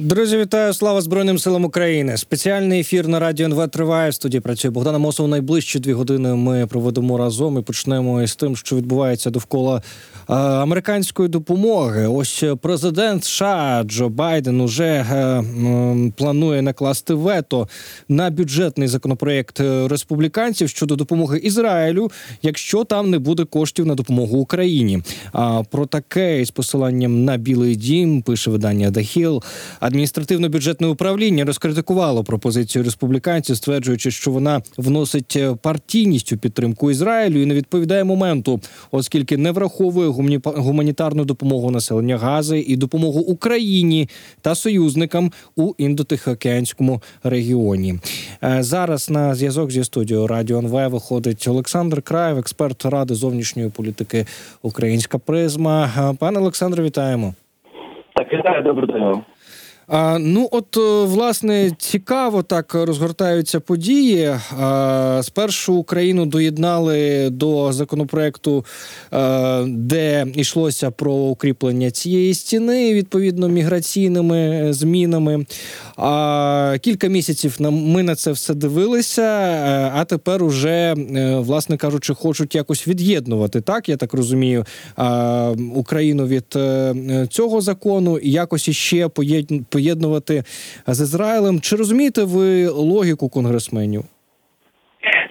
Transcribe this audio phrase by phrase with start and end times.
[0.00, 0.74] Друзі, вітаю!
[0.74, 2.16] Слава Збройним силам України!
[2.16, 4.10] Спеціальний ефір на радіо НВ триває.
[4.10, 5.28] В студії працює Богдана Мосов.
[5.28, 11.28] Найближчі дві години ми проведемо разом і почнемо із тим, що відбувається довкола е, американської
[11.28, 12.06] допомоги.
[12.06, 17.68] Ось президент США Джо Байден уже е, м, планує накласти вето
[18.08, 22.10] на бюджетний законопроект республіканців щодо допомоги Ізраїлю,
[22.42, 25.02] якщо там не буде коштів на допомогу Україні.
[25.32, 29.42] А про таке із посиланням на Білий Дім пише видання The Hill.
[29.88, 37.46] Адміністративно-бюджетне управління розкритикувало пропозицію республіканців, стверджуючи, що вона вносить е, партійність у підтримку Ізраїлю і
[37.46, 38.60] не відповідає моменту,
[38.90, 40.08] оскільки не враховує
[40.44, 44.08] гуманітарну допомогу населення Гази і допомогу Україні
[44.40, 47.94] та союзникам у індотихоокеанському регіоні.
[48.44, 54.26] Е, Зараз на зв'язок зі студією Радіо НВ виходить Олександр Краєв, експерт ради зовнішньої політики
[54.62, 55.90] Українська призма.
[55.98, 57.34] Е, Пане Олександре, вітаємо.
[58.14, 59.22] Так, вітаю, добрий день.
[59.90, 64.34] А, ну, от е, власне цікаво так розгортаються події.
[64.60, 68.64] А, спершу Україну доєднали до законопроекту,
[69.12, 75.46] е, де йшлося про укріплення цієї стіни, відповідно, міграційними е, змінами.
[75.96, 79.22] А кілька місяців нам ми на це все дивилися.
[79.94, 80.94] А тепер уже,
[81.38, 84.64] власне кажучи, хочуть якось від'єднувати, так я так розумію,
[84.96, 86.44] а, Україну від
[87.30, 90.42] цього закону і якось іще поєд- поєднувати
[90.86, 91.60] з Ізраїлем.
[91.60, 94.02] Чи розумієте ви логіку конгресменів?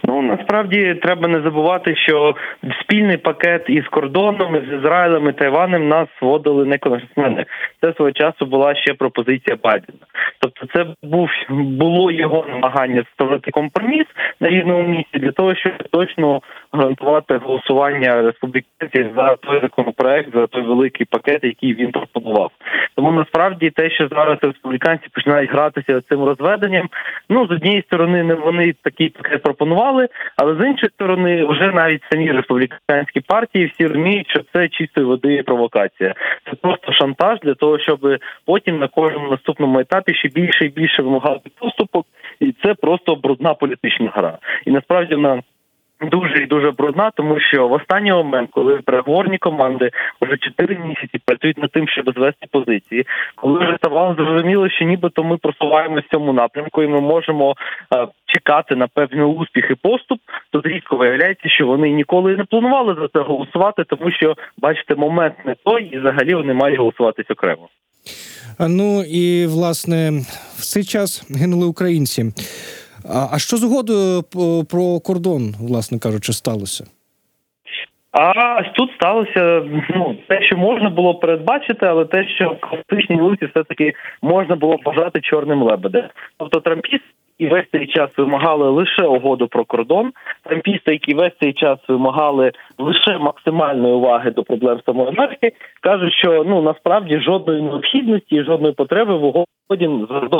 [0.04, 2.34] Ну насправді треба не забувати, що
[2.80, 7.44] спільний пакет із кордоном з Ізраїлем і Тайванем нас вводили не конгресмени.
[7.80, 9.98] Це свого часу була ще пропозиція Байдена.
[10.40, 14.06] Тобто, це був було його намагання створити компроміс
[14.40, 16.40] на рівному місці для того, щоб точно
[16.72, 22.50] гарантувати голосування республіканців за той законопроект, за той великий пакет, який він пропонував.
[22.96, 26.88] Тому насправді те, що зараз республіканці починають гратися цим розведенням,
[27.28, 32.02] ну з однієї сторони, не вони такий пакет пропонували, але з іншої сторони, вже навіть
[32.12, 36.14] самі республіканські партії всі розуміють, що це чистої води провокація.
[36.44, 38.00] Це просто шантаж для того, щоб
[38.46, 42.06] потім на кожному наступному етапі ще більше і більше вимагати поступок,
[42.40, 44.38] і це просто брудна політична гра.
[44.66, 45.42] І насправді вона
[46.00, 49.90] Дуже і дуже брудна, тому що в останній момент, коли переговорні команди
[50.20, 53.06] вже чотири місяці працюють над тим, щоб звести позиції,
[53.36, 57.54] коли вже ставало зрозуміло, що нібито ми просуваємося в цьому напрямку, і ми можемо
[57.96, 62.94] е, чекати на певний успіх і поступ, то різко виявляється, що вони ніколи не планували
[62.94, 67.68] за це голосувати, тому що бачите, момент не той, і взагалі вони мають голосуватись окремо.
[68.68, 70.10] Ну і власне
[70.56, 72.32] в цей час гинули українці.
[73.32, 74.22] А, що згодою
[74.70, 76.84] про кордон, власне кажучи, сталося?
[78.12, 83.46] А тут сталося ну те, що можна було передбачити, але те, що в класичній луці
[83.46, 83.92] все таки
[84.22, 86.04] можна було бажати чорним лебедем.
[86.36, 87.04] Тобто трампіст
[87.38, 90.12] і весь цей час вимагали лише угоду про кордон.
[90.42, 96.44] Трампісти, які весь цей час вимагали лише максимальної уваги до проблем самої Америки, кажуть, що
[96.46, 100.30] ну насправді жодної необхідності, жодної потреби в угоді з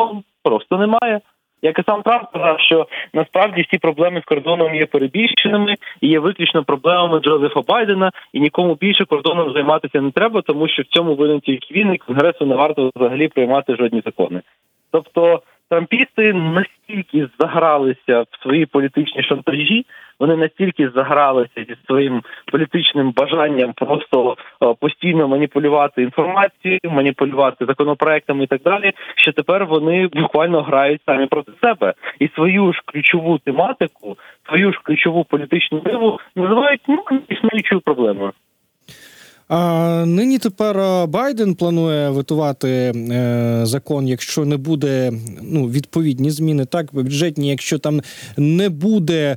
[0.43, 1.21] просто немає.
[1.63, 6.19] Як і сам Трамп сказав, що насправді всі проблеми з кордоном є перебільшеними і є
[6.19, 11.15] виключно проблемами Джозефа Байдена, і нікому більше кордоном займатися не треба, тому що в цьому
[11.15, 14.41] винен тільки він і конгресу не варто взагалі приймати жодні закони.
[14.93, 19.87] Тобто трампісти настільки загралися в свої політичні шантажі,
[20.21, 28.47] вони настільки загралися зі своїм політичним бажанням просто е, постійно маніпулювати інформацією, маніпулювати законопроектами і
[28.47, 34.17] так далі, що тепер вони буквально грають самі проти себе і свою ж ключову тематику,
[34.49, 38.33] свою ж ключову політичну диву називають ну існуючою проблемою.
[39.49, 46.89] А нині тепер Байден планує витувати е, закон, якщо не буде ну відповідні зміни, так
[46.93, 48.01] бюджетні, якщо там
[48.37, 49.37] не буде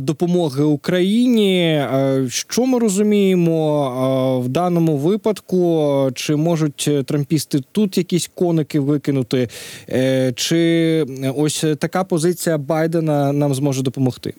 [0.00, 1.82] допомоги Україні.
[2.28, 6.10] Що ми розуміємо в даному випадку?
[6.14, 9.48] Чи можуть трампісти тут якісь коники викинути?
[9.88, 14.34] Е, чи ось така позиція Байдена нам зможе допомогти?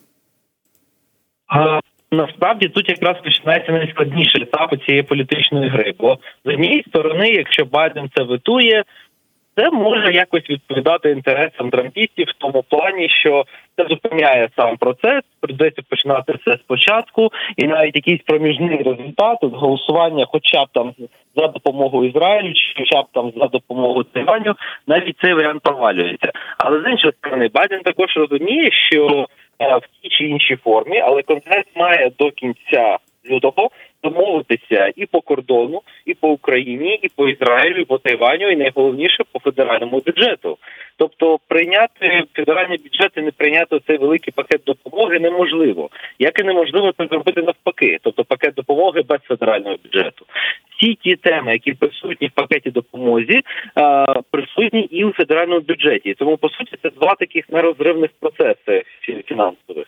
[2.12, 5.94] Насправді тут якраз починається найскладніший етап цієї політичної гри.
[6.00, 8.84] Бо з однієї сторони, якщо Байден це витує,
[9.58, 13.46] це може якось відповідати інтересам трампістів в тому плані, що
[13.78, 20.26] це зупиняє сам процес, придеться починати все спочатку, і навіть якийсь проміжний результат от голосування,
[20.28, 20.94] хоча б там
[21.36, 24.56] за допомогою Ізраїлю, чи хоча б там за допомогою Тайваню,
[24.88, 26.32] навіть цей варіант провалюється.
[26.58, 29.28] Але з іншої сторони, Байден також розуміє, що
[29.60, 32.98] в тій чи іншій формі, але конгрес має до кінця
[33.32, 33.70] лютого
[34.04, 39.24] домовитися і по кордону, і по Україні, і по Ізраїлю, і по Тайваню, і найголовніше
[39.32, 40.58] по федеральному бюджету.
[40.98, 45.90] Тобто прийняти федеральний бюджет і не прийняти цей великий пакет допомоги неможливо.
[46.20, 50.26] Як і неможливо це зробити навпаки, тобто пакет допомоги без федерального бюджету.
[50.78, 53.42] Всі ті теми, які присутні в пакеті допомозі,
[54.70, 56.14] присутні і у федеральному бюджеті.
[56.14, 58.84] Тому по суті це два таких нерозривних процеси
[59.26, 59.88] фінансових.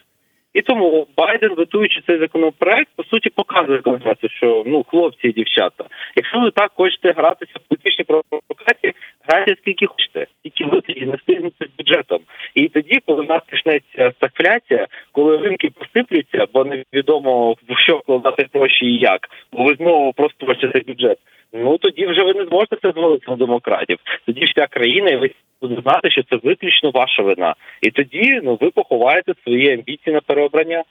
[0.54, 5.86] І тому Байден, витуючи цей законопроект, по суті показує конгресу, що ну хлопці і дівчата,
[6.16, 8.94] якщо ви так хочете гратися в політичній провокації,
[9.28, 12.20] грайте скільки хочете, тільки ви тоді не стигнете з бюджетом.
[12.56, 18.48] І тоді, коли в нас почнеться стагфляція, коли ринки посиплються, бо невідомо в що вкладати
[18.54, 21.18] гроші і як, бо ви знову просто цей бюджет.
[21.60, 23.98] Ну тоді вже ви не зможете це звалити на демократів.
[24.26, 28.58] Тоді вся країна і ви буде знати, що це виключно ваша вина, і тоді ну
[28.62, 30.84] ви поховаєте свої амбіції на переобрання.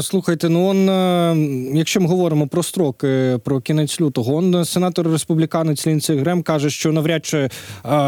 [0.00, 1.36] Слухайте, ну он, е,
[1.74, 6.92] якщо ми говоримо про строки, про кінець лютого, он сенатор республіканець Лінці Грем каже, що
[6.92, 7.48] навряд чи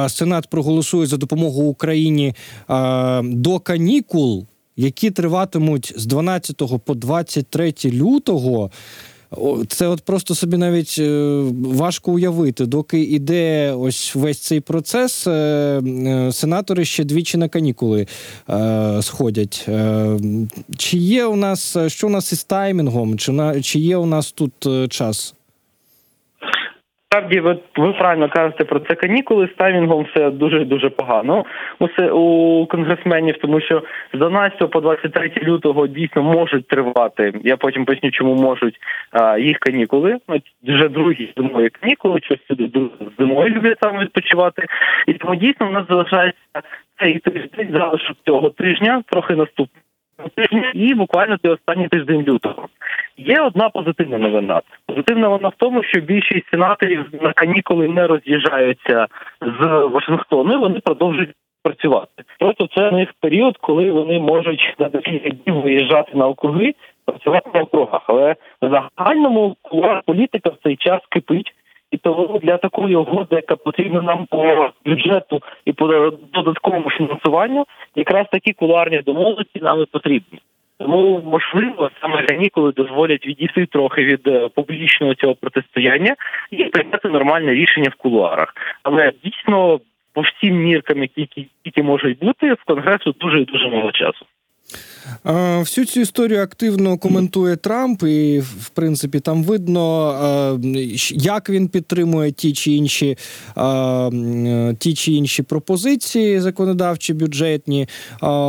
[0.09, 2.35] Сенат проголосує за допомогу Україні
[3.23, 4.47] до канікул,
[4.77, 8.71] які триватимуть з 12 по 23 лютого.
[9.69, 15.31] Це от просто собі навіть е, важко уявити, доки іде ось весь цей процес, е,
[15.31, 18.07] е, сенатори ще двічі на канікули
[19.01, 19.69] сходять.
[20.77, 23.19] Чи є у нас що у нас із таймінгом?
[23.19, 24.53] Чи на чи є у нас тут
[24.89, 25.35] час?
[27.15, 31.45] Насправді, ви, ви правильно кажете про це канікули з таймінгом все дуже дуже погано.
[31.79, 33.83] Усе у конгресменів, тому що
[34.13, 37.33] з 12 по 23 лютого дійсно можуть тривати.
[37.45, 38.75] Я потім поясню, чому можуть
[39.11, 40.19] а, їх канікули.
[40.29, 42.71] Ну, вже другі зимові канікули, щось сюди
[43.19, 44.67] зимою люблять саме відпочивати.
[45.07, 46.63] І тому дійсно в нас залишається
[47.01, 49.84] цей тиждень залишок цього тижня, трохи наступного тижня,
[50.75, 52.69] і буквально цей останній тиждень лютого.
[53.17, 54.61] Є одна позитивна новина.
[54.87, 59.07] Позитивна вона в тому, що більшість сенаторів на канікули не роз'їжджаються
[59.41, 60.61] з Вашингтону.
[60.61, 62.25] Вони продовжують працювати.
[62.39, 66.75] Просто це них період, коли вони можуть на декілька днів виїжджати на округи,
[67.05, 68.03] працювати на округах.
[68.07, 69.57] Але в загальному
[70.07, 71.55] політика в цей час кипить.
[71.95, 77.65] І тому для такої угоди, яка потрібна нам по бюджету і по додатковому фінансуванню,
[77.95, 80.41] якраз такі кулуарні домовленості нам і потрібні.
[80.79, 86.15] Тому можливо саме канікули дозволять відійти трохи від е, публічного цього протистояння
[86.51, 88.55] і прийняти нормальне рішення в кулуарах.
[88.83, 89.81] Але дійсно
[90.13, 94.27] по всім міркам, які які можуть бути, в конгресу дуже дуже мало часу.
[95.25, 100.61] Всю цю історію активно коментує Трамп, і в принципі там видно,
[101.11, 103.19] як він підтримує ті чи інші
[104.79, 107.89] ті чи інші пропозиції, законодавчі бюджетні.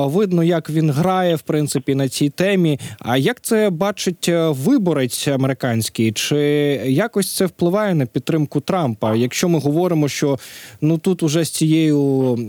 [0.06, 2.80] Видно, як він грає в принципі на цій темі.
[3.00, 6.12] А як це бачить е, виборець американський?
[6.12, 6.38] Чи
[6.86, 9.16] якось це впливає на підтримку Трампа?
[9.16, 10.40] Якщо ми говоримо, що
[10.81, 12.00] ну тут уже з цією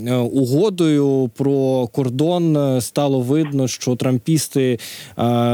[0.06, 4.78] е, угодою про кордон е, стало видно, що трампісти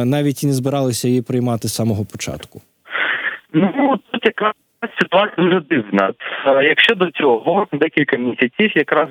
[0.05, 2.61] навіть і не збиралися її приймати з самого початку?
[3.53, 4.53] Ну тут якраз
[5.01, 6.13] ситуація дуже дивна.
[6.63, 9.09] Якщо до цього декілька місяців якраз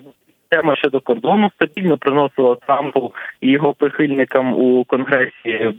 [0.50, 5.74] тема щодо кордону стабільно приносила Трампу і його прихильникам у конгресі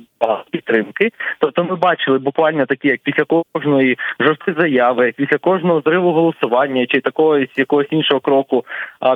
[0.50, 1.10] підтримки.
[1.38, 7.00] Тобто, ми бачили буквально такі, як після кожної жорсткі заяви, після кожного зриву голосування чи
[7.00, 8.64] такого якогось іншого кроку,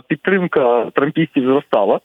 [0.09, 2.01] підтримка трампістів зростала.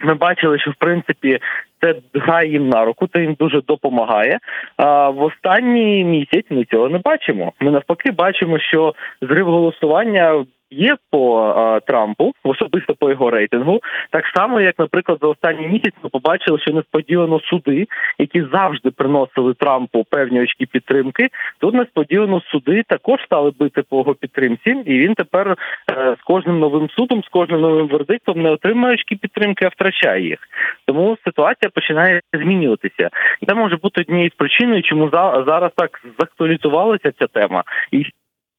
[0.00, 1.38] Ми бачили, що в принципі
[1.80, 4.38] це грає їм на руку, це їм дуже допомагає.
[4.76, 7.52] А в останній місяць ми цього не бачимо.
[7.60, 14.24] Ми навпаки бачимо, що зрив голосування є по а, Трампу, особисто по його рейтингу, так
[14.36, 17.86] само, як, наприклад, за останній місяць ми побачили, що несподівано суди,
[18.18, 21.28] які завжди приносили Трампу певні очки підтримки,
[21.60, 25.56] тут несподівано суди також стали бити по його підтримці, і він тепер
[25.90, 30.28] е, з кожним новим судом, з кожним новим вердиктом не отримує очки підтримки, а втрачає
[30.28, 30.38] їх.
[30.86, 33.08] Тому ситуація починає змінюватися.
[33.48, 35.10] Це може бути однією з причиною, чому
[35.46, 38.04] зараз так заактуалізувалася ця тема, і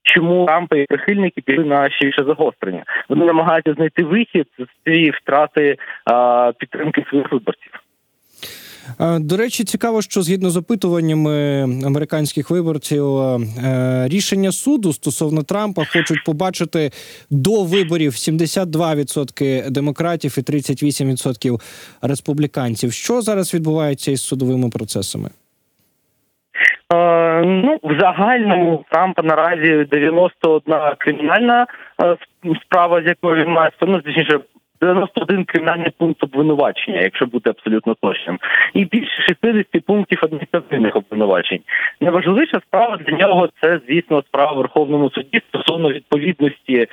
[0.03, 2.83] чому Трампа і прихильники пішли на ще більше загострення.
[3.09, 7.71] Вони намагаються знайти вихід з цієї втрати а, підтримки своїх виборців.
[9.19, 13.05] До речі, цікаво, що згідно з опитуваннями американських виборців,
[14.05, 16.91] рішення суду стосовно Трампа хочуть побачити
[17.29, 21.61] до виборів 72% демократів і 38%
[22.01, 22.93] республіканців.
[22.93, 25.29] Що зараз відбувається із судовими процесами?
[26.93, 31.67] Е, ну, в загальному Трампа наразі 91 кримінальна
[32.03, 32.17] е,
[32.65, 34.39] справа, з якою він має ну, точніше,
[34.81, 38.39] 91 кримінальний пункт обвинувачення, якщо бути абсолютно точним,
[38.73, 41.59] і більше 60 пунктів адміністративних обвинувачень.
[42.01, 46.87] Найважливіша справа для нього це, звісно, справа в Верховному суді стосовно відповідності е,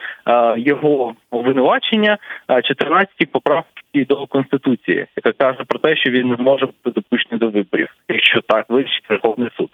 [0.56, 2.18] його обвинувачення
[2.50, 7.38] е, 14 поправки до конституції, яка каже про те, що він не може бути допущений
[7.38, 9.70] до виборів, якщо так вирішить Верховний суд.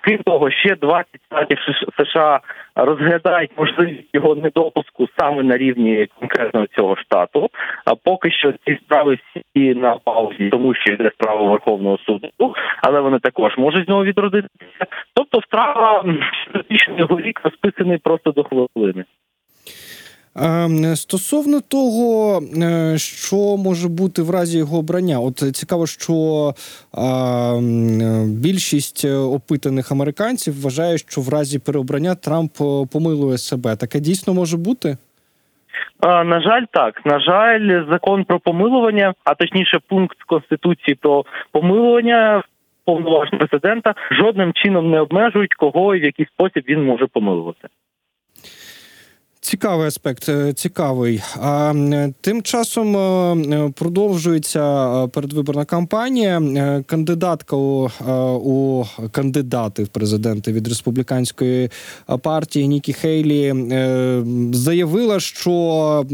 [0.00, 1.58] Крім того, ще 20 штатів
[1.98, 2.40] США
[2.74, 7.50] розглядають можливість його недопуску саме на рівні конкретно цього штату.
[7.84, 12.28] А поки що ці справи всі на паузі, тому що йде справа Верховного суду,
[12.82, 14.86] але вони також можуть знову відродитися.
[15.14, 16.04] Тобто, справа
[16.98, 19.04] його рік розписаний просто до хвилини.
[20.94, 26.14] Стосовно того, е, що може бути в разі його обрання, от цікаво, що
[28.26, 33.76] більшість опитаних американців вважає, що в разі переобрання Трамп е, помилує себе.
[33.76, 34.96] Таке дійсно може бути.
[36.02, 42.42] На жаль, так на жаль, закон про помилування, а точніше, пункт конституції про помилування
[42.84, 47.68] повноважень президента жодним чином не обмежують, кого і в який спосіб він може помилувати.
[49.44, 51.22] Цікавий аспект, е, цікавий.
[51.40, 51.74] А
[52.20, 54.62] тим часом е, продовжується
[55.04, 56.42] е, передвиборна кампанія.
[56.86, 57.90] Кандидатка у,
[58.44, 61.70] у кандидати в президенти від республіканської
[62.22, 63.54] партії Нікі Хейлі
[64.52, 66.06] заявила, що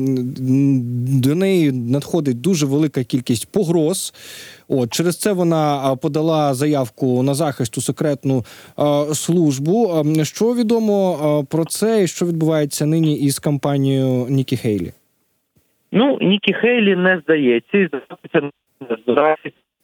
[1.22, 4.12] до неї надходить дуже велика кількість погроз.
[4.68, 8.44] От через це вона подала заявку на захист у секретну
[9.12, 10.04] службу.
[10.22, 14.92] Що відомо про це і що відбувається нині із кампанією Нікі Хейлі?
[15.92, 18.50] Ну Нікі Хейлі не здається і здається,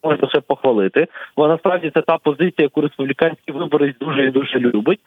[0.04, 1.06] можна лише похвалити.
[1.36, 5.00] Бо насправді це та позиція, яку республіканський виборець дуже і дуже любить.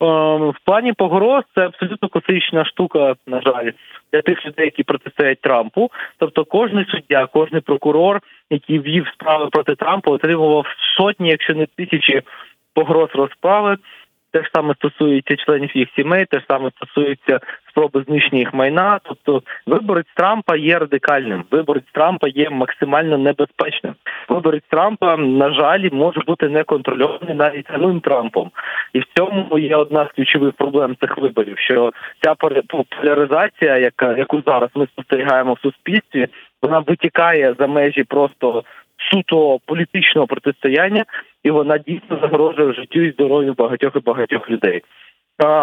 [0.00, 3.70] В плані погроз це абсолютно класична штука, на жаль,
[4.12, 5.90] для тих людей, які протистоять Трампу.
[6.18, 10.66] Тобто, кожний суддя, кожний прокурор, який вів справи проти Трампа, отримував
[10.96, 12.22] сотні, якщо не тисячі
[12.74, 13.76] погроз розправи.
[14.32, 19.00] Те ж саме стосується членів їх сімей, те ж саме стосується спроби знищення їх майна.
[19.02, 21.44] Тобто, виборець Трампа є радикальним.
[21.50, 23.94] Виборець Трампа є максимально небезпечним.
[24.28, 28.50] Виборець Трампа, на жаль, може бути неконтрольований навіть самим Трампом,
[28.92, 31.58] і в цьому є одна з ключових проблем цих виборів.
[31.58, 36.28] Що ця поляризація, яка яку зараз ми спостерігаємо в суспільстві,
[36.62, 38.64] вона витікає за межі просто
[39.10, 41.04] суто політичного протистояння,
[41.44, 44.82] і вона дійсно загрожує життю і здоров'ю багатьох і багатьох людей.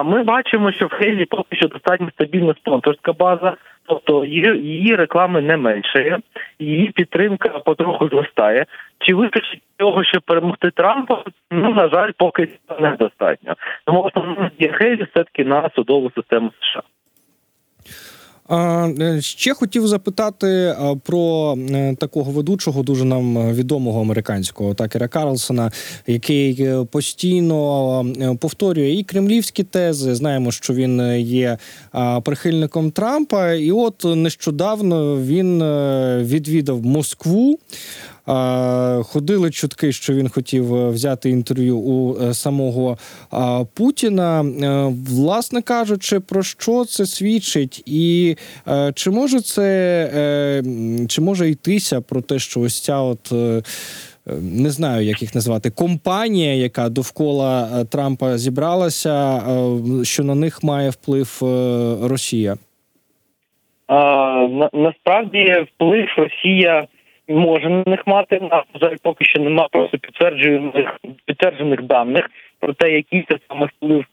[0.05, 5.57] Ми бачимо, що в Хейлі поки що достатньо стабільна спонсорська база, тобто її реклами не
[5.57, 6.19] меншає,
[6.60, 8.65] її підтримка потроху зростає.
[9.00, 11.24] Чи вистачить того, щоб перемогти Трампа?
[11.51, 12.48] Ну на жаль, поки
[12.79, 13.55] недостатньо.
[13.86, 16.81] Тому основна є Хейлі все таки на судову систему США.
[18.51, 25.72] Е, ще хотів запитати про е, такого ведучого, дуже нам відомого американського Такера Карлсона,
[26.08, 30.16] який е, постійно повторює і кремлівські тези.
[30.16, 31.58] Знаємо, що він є
[32.24, 35.63] прихильником Трампа, і от нещодавно він
[36.24, 37.60] відвідав Москву.
[39.03, 42.98] Ходили чутки, що він хотів е, взяти інтерв'ю у е, самого
[43.74, 44.41] Путіна.
[44.41, 48.36] Е, власне кажучи, про що це свідчить, і
[48.93, 49.67] чи може це
[51.07, 53.34] чи може йтися про те, що ось ця от.
[54.41, 59.41] Не знаю, як їх назвати компанія, яка довкола Трампа зібралася,
[60.03, 61.38] що на них має вплив
[62.01, 62.57] Росія?
[63.88, 63.96] А,
[64.51, 66.88] на, Насправді вплив Росія
[67.27, 68.50] може на них мати.
[68.81, 72.29] Жаль, поки що немає просто підтверджених підтверджених даних
[72.60, 74.05] про те, який це саме вплив,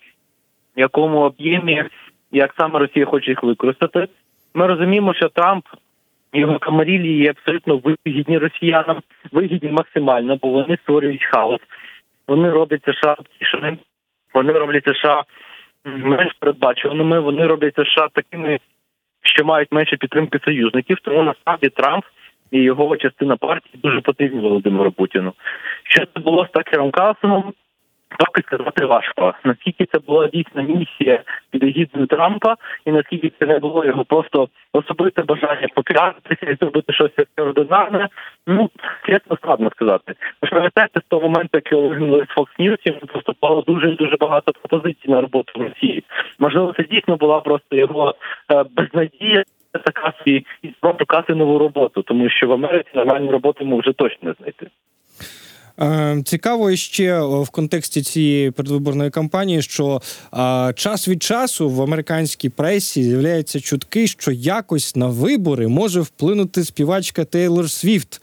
[0.77, 1.85] в якому об'ємі,
[2.33, 4.09] як саме Росія хоче їх використати.
[4.55, 5.65] Ми розуміємо, що Трамп
[6.33, 9.03] його камарілі є абсолютно вигідні росіянам,
[9.33, 11.61] вигідні максимально, бо вони створюють хаос.
[12.29, 13.79] Вони роблять США тішеним,
[14.35, 15.25] вони роблять США
[15.85, 17.21] менш передбачуваними.
[17.21, 18.59] Вони роблять США такими,
[19.23, 20.99] що мають менше підтримки союзників.
[21.03, 22.05] Тому насправді Трамп
[22.55, 25.33] і його частина партії дуже потрібні Володимиру Путіну.
[25.83, 27.53] Що це було з Такером Калсоном?
[28.19, 29.35] Поки сказати важко.
[29.45, 34.49] Наскільки це була дійсна місія під егідою Трампа, і наскільки це не було його просто
[34.73, 38.09] особисте бажання попіратися і зробити щось екстраординарне,
[38.47, 38.71] ну
[39.07, 40.15] чесно складно сказати.
[40.43, 44.17] Ви ж пам'ятаєте, з того моменту, як вигнали з Fox News, йому поступало дуже дуже
[44.17, 46.05] багато пропозицій на роботу в Росії.
[46.39, 48.15] Можливо, це дійсно була просто його
[48.53, 49.45] е, безнадія
[50.25, 54.35] свій і спробувати нову роботу, тому що в Америці нормальну роботу йому вже точно не
[54.39, 54.67] знайти.
[55.81, 60.01] Е, Цікаво ще в контексті цієї передвиборної кампанії, що
[60.35, 66.65] е, час від часу в американській пресі з'являються чутки, що якось на вибори може вплинути
[66.65, 68.23] співачка Тейлор Свіфт,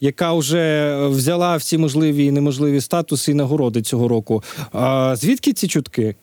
[0.00, 4.42] яка вже взяла всі можливі і неможливі статуси і нагороди цього року.
[4.74, 6.14] Е, звідки ці чутки?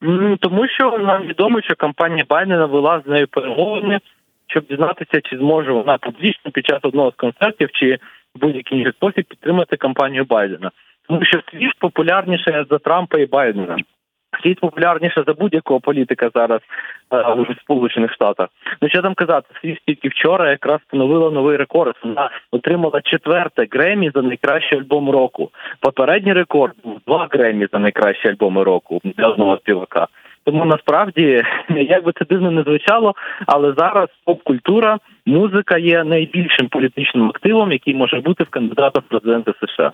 [0.00, 4.00] Ну, Тому що нам відомо, що компанія Байдена вела з нею перемовини,
[4.46, 7.98] щоб дізнатися, чи зможе вона публічно під час одного з концертів чи
[8.34, 10.70] будь-який інший спосіб підтримати кампанію Байдена.
[11.08, 13.76] Тому що світ популярніше за Трампа і Байдена.
[14.42, 16.60] Світ популярніше за будь-якого політика зараз
[17.12, 18.48] е, в Сполучених Штатах.
[18.82, 21.96] Ну що там казати, світ тільки вчора якраз встановила новий рекорд.
[22.04, 25.50] Вона отримала четверте Гремі за найкращий альбом року.
[25.80, 30.06] Попередній рекорд був два Гремі за найкращий альбом року для одного співака.
[30.44, 33.14] Тому насправді, як би це дивно не звучало,
[33.46, 39.52] але зараз поп-культура, музика є найбільшим політичним активом, який може бути в кандидата в президенти
[39.66, 39.92] США.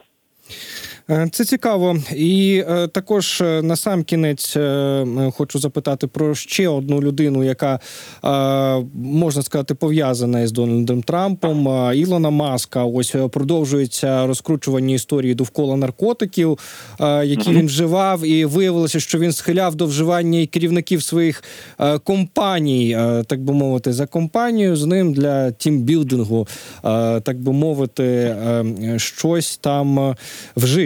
[1.10, 5.06] Е, Це цікаво, і е, також е, на сам кінець е,
[5.36, 7.80] хочу запитати про ще одну людину, яка
[8.24, 11.68] е, можна сказати пов'язана із Дональдом Трампом.
[11.68, 12.84] Е, Ілона Маска.
[12.84, 16.58] Ось е, продовжується розкручування історії довкола наркотиків,
[17.00, 21.44] е, які він вживав, і виявилося, що він схиляв до вживання і керівників своїх
[21.80, 24.76] е, компаній, е, так би мовити, за компанію.
[24.76, 26.48] З ним для тімбілдингу,
[26.84, 28.64] е, так би мовити, е,
[28.98, 30.14] щось там е,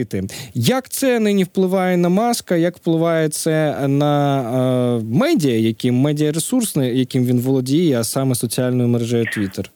[0.09, 0.35] вжити.
[0.55, 2.57] Як це нині впливає на маска?
[2.57, 9.25] Як впливає це на е, медіа, яким медіаресурсне, яким він володіє, а саме соціальною мережею
[9.25, 9.71] Twitter?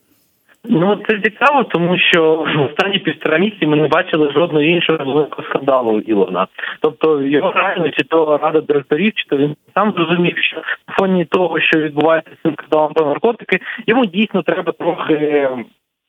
[0.65, 5.49] Ну це цікаво, тому що в останні півтора місяці ми не бачили жодного іншого великого
[5.49, 6.47] скандалу у Ілона.
[6.81, 11.25] Тобто його реально чи то рада директорів, чи то він сам зрозумів, що на фоні
[11.25, 15.49] того, що відбувається з цим скандалом про наркотики, йому дійсно треба трохи.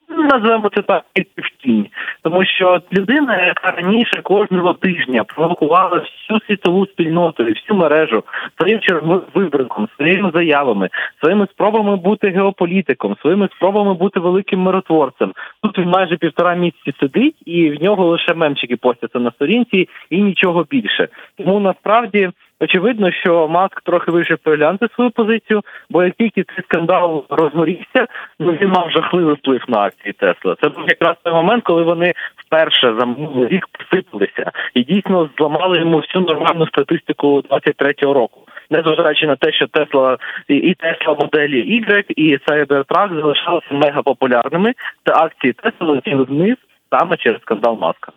[0.09, 1.03] Ну, Називаємо це так
[1.37, 1.91] в тіні,
[2.23, 8.23] тому що людина, яка раніше кожного тижня провокувала всю світову спільноту і всю мережу
[8.57, 15.33] своїм черговим своїми заявами, своїми спробами бути геополітиком, своїми спробами бути великим миротворцем.
[15.63, 20.21] Тут він майже півтора місяці сидить, і в нього лише мемчики постяться на сторінці, і
[20.21, 21.07] нічого більше.
[21.37, 22.29] Тому насправді.
[22.63, 28.07] Очевидно, що Маск трохи вирішив переглянути свою позицію, бо як тільки цей скандал розгорівся,
[28.39, 30.55] ну він мав жахливий вплив на акції Тесла.
[30.61, 33.15] Це був якраз той момент, коли вони вперше за
[33.47, 38.41] рік посипалися і дійсно зламали йому всю нормальну статистику 23-го року.
[38.69, 44.73] Незважаючи на те, що Тесла і Тесла моделі Y, і Cybertruck залишалися мега популярними,
[45.03, 46.57] та акції Тесла летіли вниз
[46.91, 48.11] саме через скандал Маска.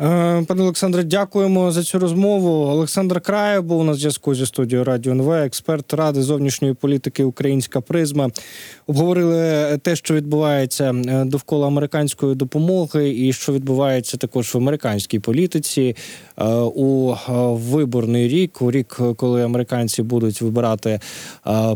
[0.00, 2.50] Е, Пане Олександре, дякуємо за цю розмову.
[2.50, 8.30] Олександр Краєв був на зв'язку зі студією Радіо НВ, експерт ради зовнішньої політики Українська призма.
[8.86, 15.96] Обговорили те, що відбувається е, довкола американської допомоги, і що відбувається також в американській політиці
[16.38, 17.14] е, у
[17.52, 21.00] виборний рік, у рік, коли американці будуть вибирати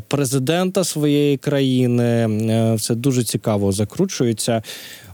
[0.09, 2.29] президента своєї країни.
[2.75, 4.63] Все дуже цікаво закручується.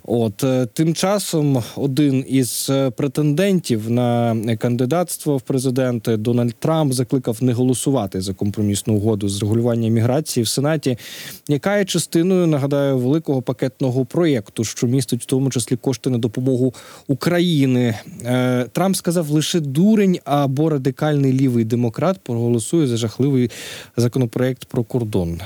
[0.06, 7.42] От е, тим часом один із е, претендентів на кандидатство в президенти Дональд Трамп закликав
[7.42, 10.98] не голосувати за компромісну угоду з регулювання міграції в Сенаті,
[11.48, 16.74] яка є частиною, нагадаю, великого пакетного проєкту, що містить в тому числі кошти на допомогу
[17.06, 17.94] України.
[18.24, 23.50] Е, Трамп сказав, лише дурень або радикальний лівий демократ проголосує за жахливий
[23.96, 25.40] законопроект про кордон.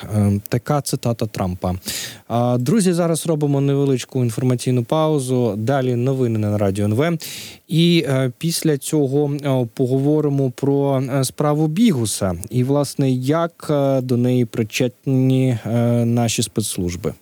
[0.49, 1.75] Така цитата Трампа.
[2.59, 4.19] Друзі, зараз робимо невеличку
[4.49, 5.55] інформаційну паузу.
[5.57, 7.19] Далі новини на радіо НВ.
[7.69, 13.67] І е, після цього е, поговоримо про е, справу Бігуса і, власне, як
[14.03, 15.59] до неї причетні
[16.05, 17.15] наші спецслужби.